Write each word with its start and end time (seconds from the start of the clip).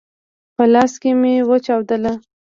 په 0.55 0.63
لاس 0.73 0.93
کي 1.01 1.11
مي 1.21 1.33
وچاودله! 1.49 2.13